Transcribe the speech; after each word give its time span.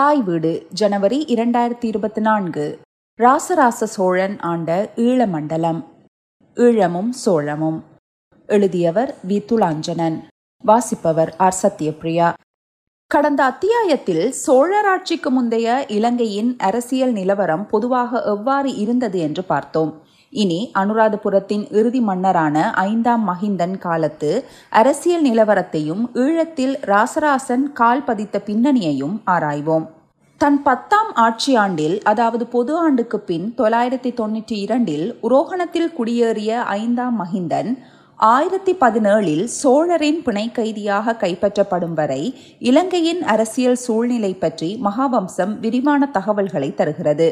தாய் 0.00 0.22
வீடு 0.22 0.66
ஜனவரி 0.72 1.24
இரண்டாயிரத்தி 1.24 1.84
இருபத்தி 1.84 2.20
நான்கு. 2.20 2.80
ராசராச 3.18 3.84
சோழன் 3.86 4.40
ஆண்ட 4.40 4.90
ஈழமண்டலம். 4.96 5.84
ஈழமும் 6.54 7.08
சோழமும். 7.10 7.84
எழுதியவர் 8.46 9.14
வி. 9.28 9.30
துலாஞ்சனன். 9.30 10.22
வாசிப்பவர் 10.64 11.34
ஆர். 11.36 11.54
சத்யபிரியா 11.62 12.32
கடந்த 13.06 13.44
அத்தியாயத்தில் 13.44 14.34
சோழராட்சிக்கு 14.46 15.28
முந்தைய 15.28 15.84
இலங்கையின் 15.88 16.56
அரசியல் 16.58 17.12
நிலவரம் 17.12 17.66
பொதுவாக 17.66 18.22
எவ்வாறு 18.22 18.74
இருந்தது 18.74 19.18
என்று 19.18 19.44
பார்த்தோம். 19.44 20.02
இனி 20.32 20.70
அனுராதபுரத்தின் 20.78 21.64
இறுதி 21.70 22.00
மன்னரான 22.00 22.56
ஐந்தாம் 22.70 23.24
மகிந்தன் 23.28 23.78
காலத்து 23.78 24.30
அரசியல் 24.70 25.24
நிலவரத்தையும் 25.24 26.02
ஈழத்தில் 26.14 26.74
ராசராசன் 26.82 27.72
கால் 27.72 28.04
பதித்த 28.04 28.42
பின்னணியையும் 28.46 29.16
ஆராய்வோம். 29.26 29.86
தன் 30.40 30.62
பத்தாம் 30.62 31.10
ஆட்சி 31.14 31.56
ஆண்டில் 31.56 31.96
அதாவது 32.02 32.46
பொது 32.46 32.76
ஆண்டுக்கு 32.76 33.20
பின் 33.20 33.54
தொள்ளாயிரத்தி 33.56 34.10
தொண்ணூற்றி 34.12 34.56
இரண்டில் 34.56 35.18
உரோகணத்தில் 35.22 35.90
குடியேறிய 35.98 36.60
ஐந்தாம் 36.76 37.16
மகிந்தன் 37.20 37.70
ஆயிரத்தி 38.28 38.72
பதினேழில் 38.80 39.44
சோழரின் 39.44 40.18
பிணை 40.22 40.50
கைதியாக 40.56 41.14
கைப்பற்றப்படும் 41.20 41.94
வரை 41.94 42.22
இலங்கையின் 42.58 43.22
அரசியல் 43.22 43.78
சூழ்நிலை 43.84 44.30
பற்றி 44.34 44.68
மகாவம்சம் 44.84 45.52
விரிவான 45.60 46.08
தகவல்களை 46.16 46.74
தருகிறது. 46.74 47.28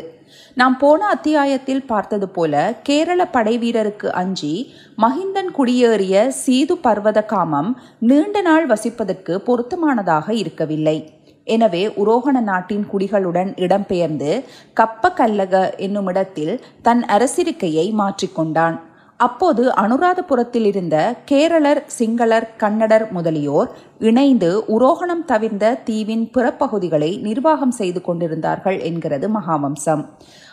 நாம் 0.55 0.79
போன 0.79 1.01
அத்தியாயத்தில் 1.07 1.85
பார்த்தது 1.87 2.29
போல 2.29 2.63
கேரள 2.83 3.29
படைவீரருக்கு 3.33 4.11
அஞ்சி 4.23 4.55
மகிந்தன் 4.99 5.53
குடியேறிய 5.59 6.27
சீது 6.29 6.77
பர்வத 6.77 7.27
காமம் 7.27 7.71
நீண்ட 7.99 8.41
நாள் 8.41 8.67
வசிப்பதற்கு 8.67 9.37
பொருத்தமானதாக 9.51 10.29
இருக்கவில்லை. 10.33 10.99
எனவே 11.45 11.87
உரோகண 11.87 12.37
நாட்டின் 12.41 12.85
குடிகளுடன் 12.93 13.53
இடம்பெயர்ந்து 13.65 14.33
கப்ப 14.75 15.13
கல்லக 15.21 15.77
என்னுமிடத்தில் 15.77 16.55
தன் 16.83 17.05
அரசிருக்கையை 17.17 17.89
மாற்றிக்கொண்டான். 18.03 18.79
அப்போது 19.21 19.63
அனுராதபுரத்தில் 19.75 20.65
இருந்த 20.65 20.97
கேரளர் 21.25 21.81
சிங்களர் 21.99 22.47
கன்னடர் 22.57 23.07
முதலியோர் 23.13 23.71
இணைந்து 23.99 24.51
உரோகணம் 24.69 25.25
தவிர்ந்த 25.25 25.75
தீவின் 25.85 26.27
பிறப்பகுதிகளை 26.35 27.11
நிர்வாகம் 27.21 27.71
செய்து 27.71 28.01
கொண்டிருந்தார்கள் 28.01 28.79
என்கிறது 28.81 29.29
மகாவம்சம். 29.29 30.05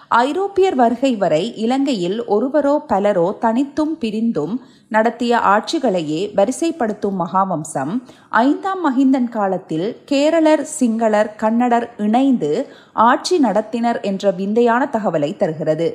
ஐரோப்பியர் 0.08 0.76
வருகை 0.76 1.12
வரை 1.16 1.44
இலங்கையில் 1.56 2.18
ஒருவரோ 2.26 2.74
பலரோ 2.88 3.28
தனித்தும் 3.40 3.94
பிரிந்தும் 4.00 4.56
நடத்திய 4.88 5.38
ஆட்சிகளையே 5.54 6.22
வரிசைப்படுத்தும் 6.36 7.18
மகாவம்சம் 7.20 7.94
ஐந்தாம் 8.30 8.84
மகிந்தன் 8.86 9.30
காலத்தில் 9.30 9.88
கேரளர் 10.06 10.64
சிங்களர் 10.80 11.32
கன்னடர் 11.36 11.88
இணைந்து 11.98 12.52
ஆட்சி 12.94 13.38
நடத்தினர் 13.40 14.02
என்ற 14.02 14.32
விந்தையான 14.32 14.90
தகவலை 14.92 15.32
தருகிறது. 15.36 15.90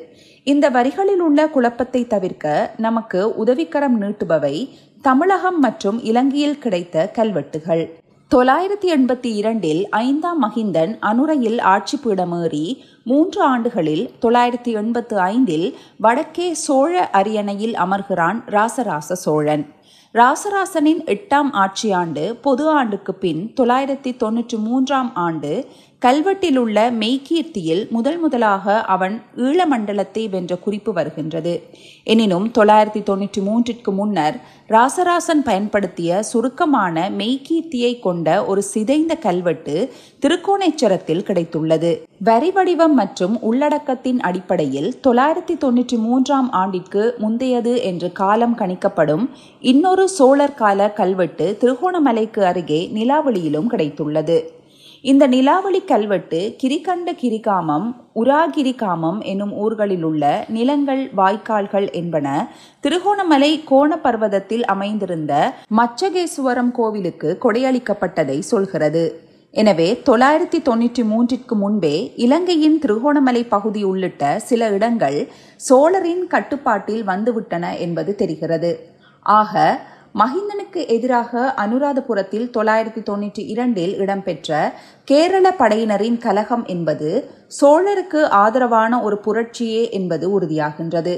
இந்த 0.46 0.70
வரிகளில் 0.70 1.18
உள்ள 1.18 1.40
குழப்பத்தை 1.48 2.06
தவிர்க்க 2.06 2.74
நமக்கு 2.76 3.20
உதவிக்கரம் 3.44 3.96
நீட்டுபவை 4.02 4.54
தமிழகம் 5.02 5.58
மற்றும் 5.58 5.98
இலங்கையில் 6.02 6.58
கிடைத்த 6.58 7.06
கல்வெட்டுகள். 7.08 7.82
தொள்ளாயிரத்தி 8.30 8.88
எண்பத்தி 8.96 9.30
இரண்டில் 9.40 9.88
ஐந்தாம் 9.88 10.40
மகிந்தன் 10.44 10.92
அனுரையில் 11.00 11.58
ஆட்சி 11.58 11.98
பீடமேறி 12.04 12.66
மூன்று 13.04 13.42
ஆண்டுகளில் 13.42 14.10
தொள்ளாயிரத்தி 14.20 14.72
எண்பத்து 14.72 15.18
ஐந்தில் 15.18 15.76
வடக்கே 15.96 16.48
சோழ 16.54 17.10
அரியணையில் 17.10 17.74
அமர்கிறான் 17.74 18.40
ராசராச 18.46 19.12
சோழன். 19.12 19.64
ராசராசனின் 20.14 21.02
எட்டாம் 21.06 21.50
ஆட்சியாண்டு 21.54 22.24
பொது 22.40 22.68
ஆண்டுக்கு 22.68 23.14
பின் 23.14 23.52
தொள்ளாயிரத்தி 23.60 24.12
தொன்னூற்றி 24.22 24.58
மூன்றாம் 24.58 25.10
ஆண்டு 25.14 25.52
கல்வெட்டில் 26.04 26.58
உள்ள 26.60 26.78
மெய்கீர்த்தியில் 27.00 27.82
முதல் 27.94 28.18
முதலாக 28.20 28.74
அவன் 28.92 29.16
ஈழமண்டலத்தை 29.46 30.22
வென்ற 30.34 30.52
குறிப்பு 30.56 30.92
வருகின்றது. 30.98 31.52
எனினும் 32.12 32.46
தொள்ளாயிரத்தி 32.56 33.02
தொன்னூற்றி 33.08 33.40
மூன்றிற்கு 33.48 33.90
முன்னர் 33.98 34.36
ராசராசன் 34.74 35.42
பயன்படுத்திய 35.48 36.20
சுருக்கமான 36.28 37.02
மெய்கீர்த்தியை 37.18 37.90
கொண்ட 38.06 38.28
ஒரு 38.44 38.62
சிதைந்த 38.70 39.14
கல்வெட்டு 39.26 39.74
திருக்கோணேச்சரத்தில் 40.22 41.24
கிடைத்துள்ளது. 41.28 41.90
வரி 42.28 42.50
வடிவம் 42.50 42.96
மற்றும் 43.00 43.34
உள்ளடக்கத்தின் 43.50 44.22
அடிப்படையில் 44.28 44.90
தொள்ளாயிரத்தி 45.06 45.56
தொன்னூற்றி 45.64 45.98
மூன்றாம் 46.06 46.48
ஆண்டிற்கு 46.60 47.02
முந்தையது 47.24 47.74
என்று 47.90 48.10
காலம் 48.12 48.56
கணிக்கப்படும் 48.62 49.26
இன்னொரு 49.72 50.06
சோழர் 50.08 50.58
கால 50.62 50.88
கல்வெட்டு 51.02 51.48
திருகோணமலைக்கு 51.60 52.42
அருகே 52.52 52.80
நிலாவளியிலும் 52.94 53.70
கிடைத்துள்ளது. 53.74 54.38
இந்த 55.04 55.24
நிலாவளி 55.26 55.78
கல்வெட்டு 55.90 56.38
கிரிகண்ட 56.62 57.10
கிரிகாமம் 57.20 57.86
உராகிரிகாமம் 58.14 59.20
என்னும் 59.30 59.54
ஊர்களில் 59.62 60.04
உள்ள 60.08 60.24
நிலங்கள் 60.48 61.00
வாய்க்கால்கள் 61.16 61.86
என்பன 62.00 62.26
திருகோணமலை 62.80 63.50
கோண 63.70 63.96
பர்வதத்தில் 64.02 64.64
அமைந்திருந்த 64.64 65.32
மச்சகேசுவரம் 65.78 66.72
கோவிலுக்கு 66.78 67.30
கொடையளிக்கப்பட்டதை 67.44 68.38
சொல்கிறது. 68.50 69.04
எனவே 69.54 69.88
தொள்ளாயிரத்தி 70.08 70.60
தொன்னூற்றி 70.68 71.04
மூன்றிற்கு 71.12 71.54
முன்பே 71.54 71.94
இலங்கையின் 72.26 72.78
திருகோணமலை 72.78 73.44
பகுதி 73.54 73.82
உள்ளிட்ட 73.82 74.38
சில 74.48 74.68
இடங்கள் 74.76 75.18
சோழரின் 75.68 76.24
கட்டுப்பாட்டில் 76.26 77.04
வந்துவிட்டன 77.04 77.72
என்பது 77.78 78.14
தெரிகிறது. 78.14 78.72
ஆக 79.26 79.54
மஹிந்தனுக்கு 80.14 80.80
எதிராக 80.86 81.40
அனுராதபுரத்தில் 81.56 82.46
தொள்ளாயிரத்தி 82.56 83.02
தொன்னூற்றி 83.08 83.42
இரண்டில் 83.52 83.92
இடம்பெற்ற 83.96 84.72
கேரள 85.04 85.46
படையினரின் 85.58 86.18
கலகம் 86.18 86.64
என்பது 86.66 87.10
சோழருக்கு 87.60 88.22
ஆதரவான 88.40 89.02
ஒரு 89.02 89.18
புரட்சியே 89.26 89.84
என்பது 89.90 90.26
உறுதியாகின்றது. 90.38 91.14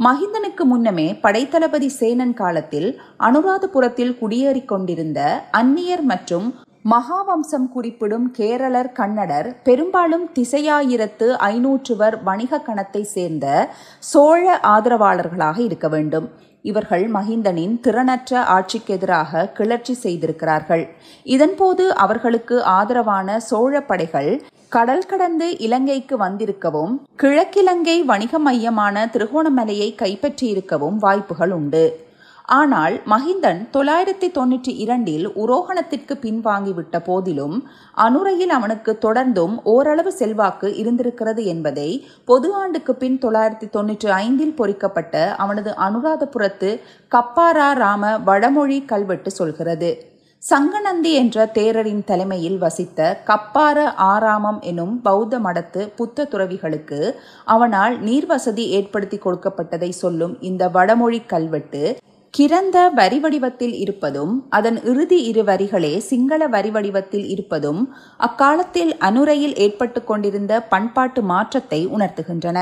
மஹிந்தனுக்கு 0.00 0.64
முன்னமே 0.64 1.08
படைத்தளபதி 1.22 1.88
சேனன் 2.00 2.34
காலத்தில் 2.34 2.88
அனுராதபுரத்தில் 3.18 4.14
குடியேறிக் 4.20 4.70
கொண்டிருந்த 4.72 5.20
அந்நியர் 5.60 6.04
மற்றும் 6.04 6.46
மகாவம்சம் 6.84 7.66
குறிப்பிடும் 7.72 8.30
கேரளர் 8.30 8.92
கன்னடர் 8.92 9.48
பெரும்பாலும் 9.62 10.24
திசையாயிரத்து 10.34 11.26
ஐநூற்றுவர் 11.50 12.16
வணிக 12.22 12.62
கணத்தை 12.68 13.02
சேர்ந்த 13.16 13.46
சோழ 14.12 14.44
ஆதரவாளர்களாக 14.76 15.58
இருக்க 15.58 15.88
வேண்டும். 15.88 16.26
இவர்கள் 16.62 17.10
மஹிந்தனின் 17.10 17.74
திறனற்ற 17.82 18.34
ஆட்சிக்கு 18.34 18.94
எதிராக 18.94 19.48
கிளர்ச்சி 19.48 19.94
செய்திருக்கிறார்கள். 19.94 20.84
இதன்போது 21.24 21.88
அவர்களுக்கு 22.04 22.62
ஆதரவான 22.62 23.40
சோழ 23.40 23.80
படைகள் 23.80 24.42
கடல் 24.68 25.06
கடந்து 25.06 25.58
இலங்கைக்கு 25.58 26.16
வந்திருக்கவும் 26.16 26.94
கிழக்கிலங்கை 27.22 28.04
வணிக 28.04 28.38
மையமான 28.38 29.06
திருகோணமலையை 29.12 29.88
கைப்பற்றியிருக்கவும் 30.02 30.96
வாய்ப்புகள் 30.98 31.50
உண்டு. 31.50 32.10
ஆனால் 32.48 33.00
மஹிந்தன் 33.06 33.70
தொள்ளாயிரத்தி 33.70 34.28
தொன்னூற்றி 34.30 34.76
இரண்டில் 34.76 35.26
உரோகணத்திற்கு 35.32 36.14
பின்வாங்கிவிட்ட 36.20 36.98
போதிலும் 36.98 37.56
அனுரையில் 37.92 38.50
அவனுக்கு 38.50 38.98
தொடர்ந்தும் 39.02 39.54
ஓரளவு 39.64 40.12
செல்வாக்கு 40.12 40.76
இருந்திருக்கிறது 40.76 41.44
என்பதை 41.44 42.06
பொது 42.24 42.54
ஆண்டுக்கு 42.54 42.94
பின் 42.94 43.18
தொள்ளாயிரத்தி 43.18 43.68
தொன்னூற்றி 43.76 44.06
ஐந்தில் 44.06 44.54
பொறிக்கப்பட்ட 44.54 45.34
அவனது 45.36 45.70
அனுராதபுரத்து 45.70 46.80
கப்பாரா 47.12 47.72
ராம 47.72 48.18
வடமொழி 48.18 48.84
கல்வெட்டு 48.84 49.30
சொல்கிறது. 49.30 50.10
சங்கநந்தி 50.42 51.10
என்ற 51.12 51.46
தேரரின் 51.46 52.04
தலைமையில் 52.04 52.58
வசித்த 52.58 53.18
கப்பார 53.26 53.92
ஆராமம் 53.96 54.60
எனும் 54.60 55.00
பௌத்த 55.02 55.38
மடத்து 55.38 55.88
புத்த 55.96 56.24
துறவிகளுக்கு 56.24 57.18
அவனால் 57.44 58.00
நீர்வசதி 58.00 58.66
ஏற்படுத்தி 58.68 59.18
கொடுக்கப்பட்டதை 59.18 59.88
சொல்லும் 59.88 60.40
இந்த 60.40 60.68
வடமொழி 60.68 61.20
கல்வெட்டு 61.26 61.96
கிரந்த 62.34 62.76
வரி 62.88 63.18
வடிவத்தில் 63.18 63.74
இருப்பதும் 63.74 64.34
அதன் 64.48 64.78
இறுதி 64.82 65.16
இரு 65.22 65.42
வரிகளே 65.42 65.90
சிங்கள 65.98 66.46
வரி 66.46 66.70
வடிவத்தில் 66.70 67.26
இருப்பதும் 67.26 67.80
அக்காலத்தில் 68.16 68.92
அனுரையில் 68.98 69.54
ஏற்பட்டு 69.54 70.04
கொண்டிருந்த 70.04 70.62
பண்பாட்டு 70.62 71.22
மாற்றத்தை 71.22 71.80
உணர்த்துகின்றன. 71.86 72.58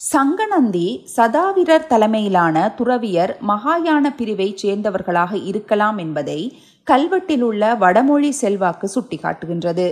சங்கநந்தி 0.00 0.86
சதாவிரர் 1.16 1.86
தலைமையிலான 1.86 2.62
துறவியர் 2.78 3.32
மகாயான 3.48 4.12
பிரிவைச் 4.20 4.62
சேர்ந்தவர்களாக 4.62 5.32
இருக்கலாம் 5.44 5.98
என்பதை 5.98 6.40
கல்வெட்டில் 6.86 7.40
உள்ள 7.40 7.74
வடமொழி 7.74 8.30
செல்வாக்கு 8.42 8.88
சுட்டிக்காட்டுகின்றது. 8.94 9.88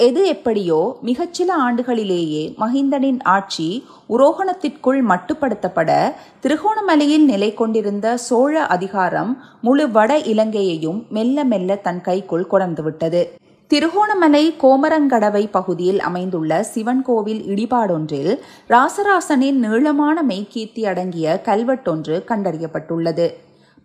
எது 0.00 0.22
எப்படியோ 0.26 0.78
மிகச்சில 1.04 1.50
ஆண்டுகளிலேயே 1.66 2.42
மஹிந்தனின் 2.58 3.20
ஆட்சி 3.22 3.68
உரோகணத்திற்குள் 4.08 4.98
மட்டுப்படுத்தப்பட 5.08 5.90
திருகோணமலையில் 6.42 7.24
நிலை 7.24 7.54
கொண்டிருந்த 7.54 8.16
சோழ 8.16 8.66
அதிகாரம் 8.66 9.30
முழு 9.60 9.86
வட 9.90 10.18
இலங்கையையும் 10.18 10.98
மெல்ல 11.08 11.44
மெல்ல 11.44 11.76
தன் 11.76 12.00
கைக்குள் 12.00 12.46
கொடர்ந்துவிட்டது 12.50 13.22
திருகோணமலை 13.70 14.44
கோமரங்கடவை 14.62 15.44
பகுதியில் 15.50 16.00
அமைந்துள்ள 16.00 16.62
சிவன் 16.64 17.02
கோவில் 17.02 17.42
இடிபாடொன்றில் 17.46 18.32
ராசராசனின் 18.68 19.58
நீளமான 19.58 20.22
மெய்கீர்த்தி 20.22 20.84
அடங்கிய 20.86 21.42
கல்வெட்டொன்று 21.44 22.16
கண்டறியப்பட்டுள்ளது. 22.28 23.26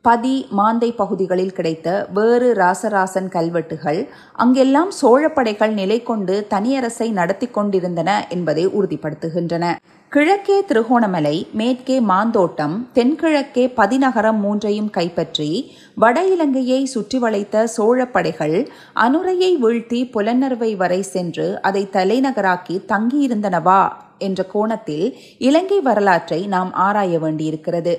பதி 0.06 0.36
மாந்தை 0.50 0.88
பகுதிகளில் 0.92 1.54
கிடைத்த 1.54 1.88
வேறு 2.14 2.48
ராசராசன் 2.54 3.28
கல்வெட்டுகள் 3.28 4.00
அங்கெல்லாம் 4.34 4.92
சோழப்படைகள் 5.02 5.74
நிலை 5.74 5.98
கொண்டு 6.04 6.36
தனியரசை 6.50 7.08
நடத்தி 7.12 7.48
கொண்டிருந்தன 7.48 8.10
என்பதை 8.30 8.64
உறுதிப்படுத்துகின்றன. 8.68 9.66
கிழக்கே 10.10 10.58
திருகோணமலை 10.62 11.36
மேற்கே 11.54 12.00
மாந்தோட்டம் 12.00 12.76
தென்கிழக்கே 12.94 13.68
பதிநகரம் 13.68 14.40
மூன்றையும் 14.40 14.90
கைப்பற்றி 14.90 15.50
வட 15.96 16.26
இலங்கையை 16.26 16.86
சுற்றி 16.86 17.20
வளைத்த 17.20 17.66
சோழப்படைகள் 17.78 18.58
அனுரையை 18.94 19.52
வீழ்த்தி 19.64 20.02
புலனர்வை 20.14 20.76
வரை 20.76 21.02
சென்று 21.02 21.62
அதை 21.62 21.90
தலைநகராக்கி 21.92 22.78
தங்கியிருந்தனவா 22.88 23.82
என்ற 24.18 24.42
கோணத்தில் 24.54 25.08
இலங்கை 25.38 25.80
வரலாற்றை 25.80 26.48
நாம் 26.48 26.74
ஆராய 26.74 27.20
வேண்டியிருக்கிறது. 27.20 27.94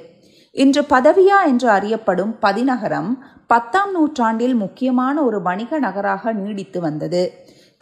இன்று 0.55 0.83
பதவியா 0.83 1.37
என்று 1.47 1.69
அறியப்படும் 1.69 2.33
பதிநகரம் 2.41 3.11
பத்தாம் 3.47 3.93
நூற்றாண்டில் 3.93 4.55
முக்கியமான 4.55 5.23
ஒரு 5.23 5.43
வணிக 5.43 5.79
நகராக 5.79 6.33
நீடித்து 6.33 6.81
வந்தது. 6.81 7.23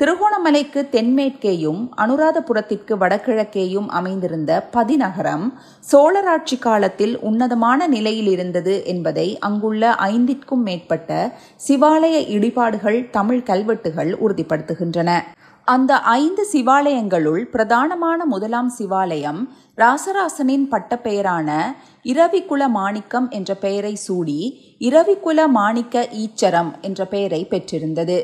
திருகோணமலைக்கு 0.00 0.80
தென்மேற்கேயும் 0.92 1.80
அனுராதபுரத்திற்கு 1.96 2.94
வடகிழக்கேயும் 2.94 3.88
அமைந்திருந்த 3.88 4.52
பதிநகரம் 4.72 5.44
சோழராட்சி 5.92 6.58
காலத்தில் 6.58 7.14
உன்னதமான 7.20 7.88
நிலையில் 7.88 8.26
இருந்தது 8.26 8.76
என்பதை 8.84 9.38
அங்குள்ள 9.38 9.92
ஐந்திற்கும் 9.92 10.64
மேற்பட்ட 10.68 11.10
சிவாலய 11.68 12.16
இடிபாடுகள் 12.36 13.10
தமிழ் 13.10 13.42
கல்வெட்டுகள் 13.42 14.12
உறுதிப்படுத்துகின்றன. 14.24 15.10
அந்த 15.72 15.92
ஐந்து 16.18 16.42
சிவாலயங்களுள் 16.52 17.42
பிரதானமான 17.52 18.24
முதலாம் 18.24 18.70
சிவாலயம் 18.78 19.40
ராசராசனின் 19.76 20.66
பட்டப்பெயரான 20.70 21.48
இரவிக்குல 22.04 22.68
மாணிக்கம் 22.68 23.28
என்ற 23.30 23.54
பெயரை 23.54 23.94
சூடி 23.94 24.38
இரவிக்குல 24.80 25.46
மாணிக்க 25.48 26.04
ஈச்சரம் 26.22 26.70
என்ற 26.80 27.04
பெயரை 27.04 27.42
பெற்றிருந்தது. 27.44 28.18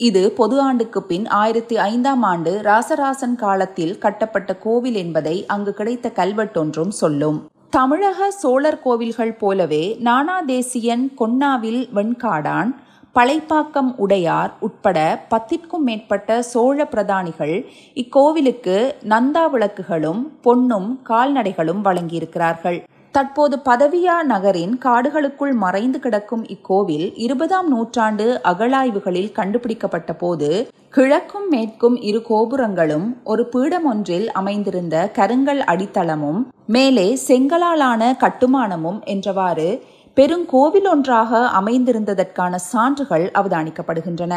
இது 0.00 0.22
பொது 0.32 0.56
ஆண்டுக்கு 0.60 1.02
பின் 1.02 1.26
ஆயிரத்தி 1.40 1.76
ஐந்தாம் 1.76 2.22
ஆண்டு 2.22 2.52
ராசராசன் 2.64 3.36
காலத்தில் 3.36 3.98
கட்டப்பட்ட 3.98 4.56
கோவில் 4.56 4.94
என்பதை 4.94 5.36
அங்கு 5.46 5.74
கிடைத்த 5.74 6.12
கல்வெட்டொன்றும் 6.16 6.94
சொல்லும். 7.02 7.38
தமிழக 7.70 8.30
சோழர் 8.30 8.82
கோவில்கள் 8.82 9.36
போலவே 9.36 9.84
நானாதேசியன் 10.02 11.06
கொன்னாவில் 11.18 11.82
வெண்காடான் 11.94 12.72
பழைப்பாக்கம் 13.14 13.90
உடையார் 13.96 14.52
உட்பட 14.60 14.98
பத்திற்கும் 15.30 15.84
மேற்பட்ட 15.84 16.38
சோழ 16.42 16.84
பிரதானிகள் 16.84 17.54
இக்கோவிலுக்கு 17.96 18.76
நந்தா 19.08 19.44
விளக்குகளும் 19.50 20.22
பொன்னும் 20.42 20.88
கால்நடைகளும் 21.08 21.82
வழங்கியிருக்கிறார்கள். 21.84 22.78
தற்போது 23.14 23.56
பதவியா 23.64 24.16
நகரின் 24.22 24.74
காடுகளுக்குள் 24.78 25.52
மறைந்து 25.54 25.98
கிடக்கும் 25.98 26.44
இக்கோவில் 26.46 27.06
இருபதாம் 27.16 27.68
நூற்றாண்டு 27.68 28.26
அகழாய்வுகளில் 28.44 29.30
கண்டுபிடிக்கப்பட்ட 29.32 30.12
போது 30.14 30.48
கிழக்கும் 30.90 31.48
மேற்கும் 31.50 31.96
இரு 32.00 32.22
கோபுரங்களும் 32.22 33.06
ஒரு 33.24 33.44
பீடம் 33.46 33.84
ஒன்றில் 33.84 34.28
அமைந்திருந்த 34.32 34.96
கருங்கல் 35.14 35.62
அடித்தளமும் 35.64 36.40
மேலே 36.66 37.08
செங்கலாலான 37.28 38.02
கட்டுமானமும் 38.18 39.00
என்றவாறு 39.04 39.70
பெருங்கோவில் 40.16 40.88
ஒன்றாக 40.88 41.38
அமைந்திருந்ததற்கான 41.60 42.54
சான்றுகள் 42.72 43.24
அவதானிக்கப்படுகின்றன. 43.38 44.34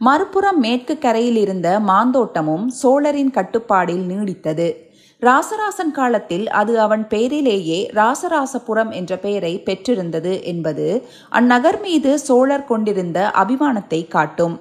மறுபுறம் 0.00 0.58
மேற்கு 0.58 0.94
கரையில் 0.98 1.36
இருந்த 1.36 1.68
மாந்தோட்டமும் 1.80 2.66
சோழரின் 2.80 3.32
கட்டுப்பாடில் 3.36 4.04
நீடித்தது. 4.10 4.68
ராசராசன் 5.22 5.90
காலத்தில் 5.90 6.44
அது 6.50 6.80
அவன் 6.80 7.04
பெயரிலேயே 7.08 7.78
ராசராசபுரம் 7.94 8.90
என்ற 8.90 9.12
பெயரை 9.16 9.54
பெற்றிருந்தது 9.60 10.34
என்பது 10.44 10.86
அந்நகர் 11.30 11.80
மீது 11.80 12.18
சோழர் 12.18 12.64
கொண்டிருந்த 12.64 13.18
அபிமானத்தை 13.42 14.00
காட்டும். 14.08 14.54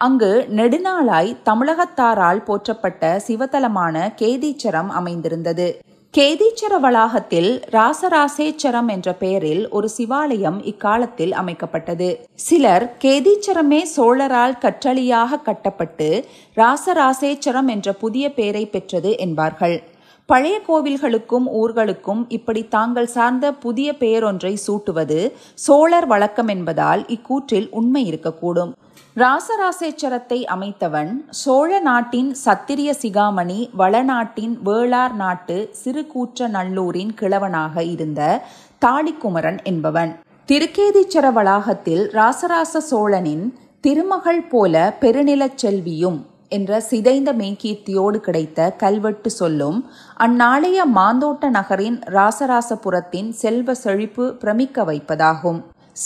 அங்கு 0.00 0.30
நெடுநாளாய் 0.58 1.32
தமிழகத்தாரால் 1.44 2.44
போற்றப்பட்ட 2.46 3.02
சிவத்தலமான 3.26 4.06
கேதீச்சரம் 4.20 4.92
அமைந்திருந்தது. 5.00 5.68
கேதீச்சர 6.16 6.80
வளாகத்தில் 6.80 7.62
ராசராசேச்சரம் 7.72 8.86
என்ற 8.86 9.12
பெயரில் 9.12 9.68
ஒரு 9.68 9.88
சிவாலயம் 9.96 10.58
இக்காலத்தில் 10.64 11.32
அமைக்கப்பட்டது. 11.32 12.16
சிலர் 12.34 12.96
கேதீச்சரமே 13.04 13.80
சோழரால் 13.96 14.58
கற்றளியாக 14.58 15.40
கட்டப்பட்டு 15.42 16.24
ராசராசேச்சரம் 16.56 17.66
என்ற 17.66 17.92
புதிய 17.92 18.32
பெயரை 18.32 18.66
பெற்றது 18.66 19.16
என்பார்கள். 19.16 19.82
பழைய 20.26 20.60
கோவில்களுக்கும் 20.68 21.46
ஊர்களுக்கும் 21.60 22.20
இப்படி 22.28 22.68
தாங்கள் 22.68 23.06
சார்ந்த 23.06 23.46
புதிய 23.52 23.88
பெயரொன்றை 23.92 24.52
சூட்டுவது 24.66 25.18
சோழர் 25.54 26.06
வழக்கம் 26.06 26.48
என்பதால் 26.48 27.02
இக்கூற்றில் 27.06 27.68
உண்மை 27.70 28.02
இருக்கக்கூடும். 28.10 28.72
ராசராசேச்சரத்தை 29.16 30.38
அமைத்தவன் 30.54 31.10
சோழ 31.30 31.80
நாட்டின் 31.80 32.30
சத்திரிய 32.44 32.90
சிகாமணி 33.02 33.60
வளநாட்டின் 33.78 34.54
வேளார் 34.64 35.14
நாட்டு 35.14 35.56
சிறுகூற்ற 35.84 36.48
நல்லூரின் 36.48 37.12
கிழவனாக 37.14 37.84
இருந்த 37.84 38.40
தாளிக்குமரன் 38.86 39.62
என்பவன். 39.62 40.12
திருக்கேதீச்சர 40.48 41.32
வளாகத்தில் 41.32 42.04
ராசராச 42.12 42.80
சோழனின் 42.90 43.46
திருமகள் 43.80 44.44
போல 44.48 44.96
பெருநிலச் 45.00 45.60
செல்வியும் 45.62 46.20
என்ற 46.56 46.80
சிதைந்த 46.90 47.30
மெய்கீர்த்தியோடு 47.40 48.18
கிடைத்த 48.26 48.68
கல்வெட்டு 48.82 49.30
சொல்லும் 49.40 49.78
அந்நாளைய 50.26 50.80
மாந்தோட்ட 50.96 51.50
நகரின் 51.58 51.98
ராசராசபுரத்தின் 52.16 53.30
செல்வ 53.42 53.74
செழிப்பு 53.84 54.26
பிரமிக்க 54.42 54.84
வைப்பதாகும். 54.84 55.60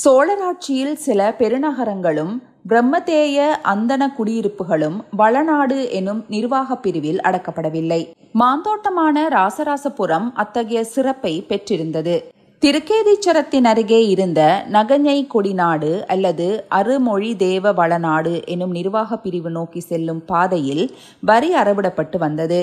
சோழராட்சியில் 0.04 0.96
சில 1.06 1.20
பெருநகரங்களும் 1.38 2.34
பிரம்மதேய 2.70 3.36
அந்தன 3.72 4.02
குடியிருப்புகளும் 4.16 4.96
வளநாடு 5.20 5.78
எனும் 5.98 6.20
நிர்வாக 6.28 6.76
பிரிவில் 6.84 7.20
அடக்கப்படவில்லை. 7.28 8.00
மாந்தோட்டமான 8.32 9.16
ராசராசபுரம் 9.36 10.26
அத்தகைய 10.42 10.80
சிறப்பை 10.94 11.32
பெற்றிருந்தது. 11.50 12.16
திருக்கேதீச்சரத்தின் 12.62 13.66
அருகே 13.70 13.98
இருந்த 14.12 14.40
நகஞை 14.74 15.16
கொடிநாடு 15.32 15.90
அல்லது 16.12 16.46
அருமொழி 16.78 17.28
தேவ 17.42 17.72
வளநாடு 17.72 18.32
எனும் 18.54 18.72
நிர்வாக 18.78 19.18
பிரிவு 19.24 19.50
நோக்கி 19.50 19.80
செல்லும் 19.80 20.22
பாதையில் 20.30 20.82
வரி 21.20 21.50
அறவிடப்பட்டு 21.54 22.18
வந்தது. 22.18 22.58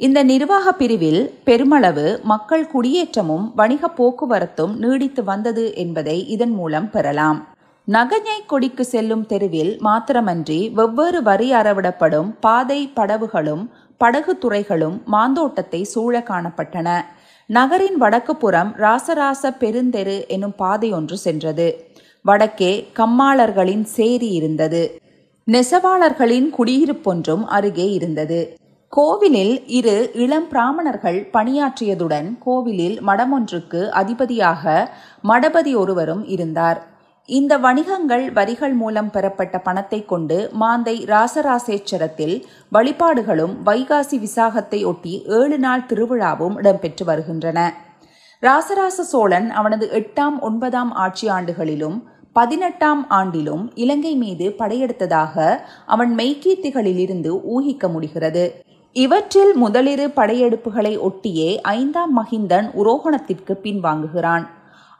இந்த 0.00 0.18
நிர்வாக 0.22 0.72
பிரிவில் 0.72 1.20
பெருமளவு 1.48 2.06
மக்கள் 2.32 2.64
குடியேற்றமும் 2.72 3.44
வணிக 3.60 3.90
போக்குவரத்தும் 3.98 4.72
நீடித்து 4.84 5.24
வந்தது 5.24 5.66
என்பதை 5.84 6.16
இதன் 6.36 6.54
மூலம் 6.60 6.88
பெறலாம். 6.90 7.40
நகஞை 7.88 8.38
கொடிக்கு 8.52 8.86
செல்லும் 8.92 9.26
தெருவில் 9.32 9.72
மாத்திரமன்றி 9.88 10.60
வெவ்வேறு 10.78 11.20
வரி 11.28 11.50
அறவிடப்படும் 11.52 12.30
பாதை 12.46 12.80
படவுகளும் 12.96 13.66
படகு 14.00 14.32
துறைகளும் 14.38 14.96
மாந்தோட்டத்தை 15.14 15.82
சூழ 15.92 16.14
காணப்பட்டன. 16.30 16.88
நகரின் 17.48 17.96
வடக்கு 17.96 18.36
புறம் 18.36 18.74
ராசராச 18.78 19.50
பெருந்தெரு 19.60 20.26
எனும் 20.26 20.54
பாதை 20.56 20.92
ஒன்று 20.92 21.16
சென்றது. 21.16 21.66
வடக்கே 22.22 22.86
கம்மாளர்களின் 22.98 23.82
சேரி 23.82 24.28
இருந்தது. 24.30 25.00
நெசவாளர்களின் 25.46 26.48
குடியிருப்பொன்றும் 26.58 27.44
அருகே 27.44 27.92
இருந்தது. 27.92 28.56
கோவிலில் 28.88 29.62
இரு 29.66 30.10
இளம் 30.14 30.48
பிராமணர்கள் 30.48 31.28
பணியாற்றியதுடன் 31.32 32.38
கோவிலில் 32.38 32.98
மடமொன்றுக்கு 33.02 33.88
அதிபதியாக 33.88 34.90
மடபதி 35.28 35.76
ஒருவரும் 35.76 36.24
இருந்தார். 36.26 36.80
இந்த 37.28 37.52
வணிகங்கள் 37.58 38.24
வரிகள் 38.32 38.74
மூலம் 38.80 39.08
பெறப்பட்ட 39.14 39.56
பணத்தை 39.58 39.98
கொண்டு 40.04 40.36
மாந்தை 40.52 40.94
ராசராசேச்சரத்தில் 41.04 42.34
வழிபாடுகளும் 42.72 43.54
வைகாசி 43.64 44.16
விசாகத்தை 44.24 44.80
ஒட்டி 44.84 45.14
ஏழு 45.38 45.58
நாள் 45.58 45.86
திருவிழாவும் 45.86 46.56
இடம்பெற்று 46.60 47.04
வருகின்றன. 47.04 47.58
ராசராச 48.42 49.06
சோழன் 49.12 49.48
அவனது 49.50 49.86
எட்டாம் 50.00 50.36
ஒன்பதாம் 50.40 50.92
ஆட்சி 51.04 51.28
ஆண்டுகளிலும் 51.28 51.96
பதினெட்டாம் 52.32 53.02
ஆண்டிலும் 53.10 53.64
இலங்கை 53.74 54.14
மீது 54.16 54.48
படையெடுத்ததாக 54.58 55.34
அவன் 55.86 56.12
மெய்கீர்த்திகளிலிருந்து 56.14 57.32
ஊகிக்க 57.54 57.88
முடிகிறது. 57.88 58.44
இவற்றில் 58.96 59.54
முதலிரு 59.56 60.06
படையெடுப்புகளை 60.16 60.94
ஒட்டியே 61.08 61.50
ஐந்தாம் 61.62 62.14
மகிந்தன் 62.18 62.68
உரோகணத்திற்கு 62.82 63.56
பின்வாங்குகிறான். 63.66 64.46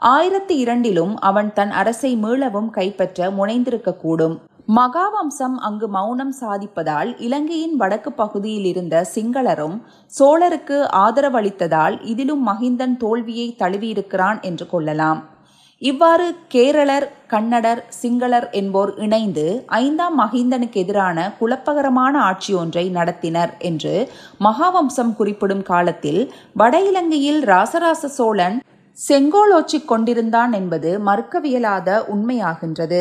ஆயிரத்தி 0.02 0.54
இரண்டிலும் 0.62 1.12
அவன் 1.20 1.48
தன் 1.52 1.72
அரசை 1.80 2.10
மீளவும் 2.24 2.68
கைப்பற்ற 2.70 3.28
முனைந்திருக்கக்கூடும். 3.38 4.34
மகாவம்சம் 4.76 5.54
அங்கு 5.66 5.86
மௌனம் 5.88 6.34
சாதிப்பதால் 6.40 7.10
இலங்கையின் 7.26 7.76
வடக்கு 7.76 8.10
பகுதியில் 8.12 8.66
இருந்த 8.70 9.04
சிங்களரும் 9.14 9.76
சோழருக்கு 10.12 10.78
ஆதரவளித்ததால் 11.04 11.96
இதிலும் 12.12 12.42
மகிந்தன் 12.48 12.96
தோல்வியை 12.96 13.48
தழுவியிருக்கிறான் 13.62 14.40
என்று 14.40 14.66
கொள்ளலாம். 14.66 15.22
இவ்வாறு 15.82 16.26
கேரளர் 16.48 17.06
கன்னடர் 17.28 17.80
சிங்களர் 18.00 18.46
என்போர் 18.60 18.92
இணைந்து 19.04 19.44
ஐந்தாம் 19.78 20.14
மகிந்தனுக்கு 20.20 20.78
எதிரான 20.82 21.26
குழப்பகரமான 21.40 22.14
ஆட்சி 22.28 22.52
ஒன்றை 22.54 22.84
நடத்தினர் 22.90 23.52
என்று 23.70 23.94
மகாவம்சம் 24.40 25.12
குறிப்பிடும் 25.18 25.64
காலத்தில் 25.72 26.22
வட 26.52 26.80
இலங்கையில் 26.90 27.40
ராசராச 27.44 28.08
சோழன் 28.18 28.56
செங்கோலோச்சிக் 28.98 29.84
கொண்டிருந்தான் 29.84 30.52
என்பது 30.52 30.98
மறுக்கவியலாத 31.06 31.98
உண்மையாகின்றது. 32.14 33.00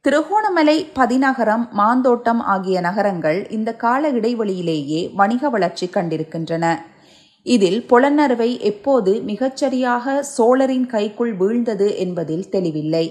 திருகோணமலை 0.00 0.86
பதிநகரம் 0.94 1.68
மாந்தோட்டம் 1.72 2.40
ஆகிய 2.40 2.80
நகரங்கள் 2.80 3.50
இந்த 3.50 3.72
கால 3.74 4.10
இடைவெளியிலேயே 4.12 5.14
வணிக 5.14 5.48
வளர்ச்சி 5.48 5.86
கண்டிருக்கின்றன. 5.86 6.64
இதில் 7.42 7.86
புலனறுவை 7.86 8.60
எப்போது 8.60 9.12
மிகச்சரியாக 9.26 10.18
சோழரின் 10.20 10.86
கைக்குள் 10.86 11.34
வீழ்ந்தது 11.36 11.96
என்பதில் 11.96 12.48
தெளிவில்லை. 12.48 13.06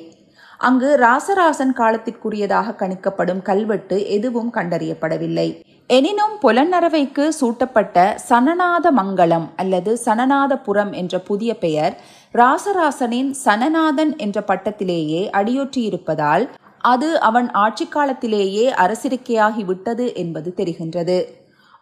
அங்கு 0.60 0.90
ராசராசன் 0.98 1.74
காலத்திற்குரியதாக 1.80 2.74
கணிக்கப்படும் 2.80 3.42
கல்வெட்டு 3.42 3.98
எதுவும் 4.16 4.52
கண்டறியப்படவில்லை. 4.54 5.50
எனினும் 5.90 6.34
புலனரவைக்கு 6.42 7.26
சூட்டப்பட்ட 7.40 7.98
சனநாத 8.30 8.92
மங்கலம் 8.92 9.48
அல்லது 9.56 9.92
சனநாதபுரம் 10.06 10.92
என்ற 10.92 11.20
புதிய 11.20 11.52
பெயர் 11.58 11.94
ராசராசனின் 12.34 13.32
சனநாதன் 13.46 14.14
என்ற 14.18 14.44
பட்டத்திலேயே 14.48 15.22
அடியொற்றியிருப்பதால் 15.40 16.46
அது 16.94 17.10
அவன் 17.20 17.48
ஆட்சி 17.64 17.86
காலத்திலேயே 17.88 18.66
அரசிருக்கையாகி 18.84 19.64
விட்டது 19.66 20.08
என்பது 20.24 20.50
தெரிகின்றது. 20.58 21.20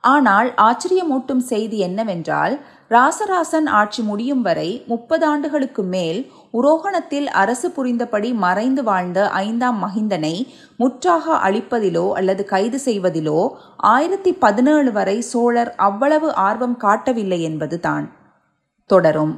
ஆனால் 0.03 0.50
ஆச்சரியமூட்டும் 0.67 1.44
செய்தி 1.51 1.77
என்னவென்றால் 1.79 2.55
ராசராசன் 2.92 3.68
ஆட்சி 3.68 4.01
முடியும் 4.01 4.42
வரை 4.42 4.84
முப்பது 4.88 5.25
ஆண்டுகளுக்கு 5.25 5.84
மேல் 5.84 6.20
உரோகணத்தில் 6.54 7.27
அரசு 7.34 7.72
புரிந்தபடி 7.72 8.34
மறைந்து 8.34 8.84
வாழ்ந்த 8.84 9.30
ஐந்தாம் 9.30 9.80
மகிந்தனை 9.84 10.36
முற்றாக 10.77 11.36
அழிப்பதிலோ 11.50 12.06
அல்லது 12.12 12.46
கைது 12.46 12.80
செய்வதிலோ 12.86 13.39
ஆயிரத்தி 13.77 14.34
பதினேழு 14.34 14.92
வரை 14.92 15.22
சோழர் 15.22 15.75
அவ்வளவு 15.75 16.34
ஆர்வம் 16.34 16.77
காட்டவில்லை 16.77 17.42
என்பதுதான். 17.42 18.08
தொடரும். 18.89 19.36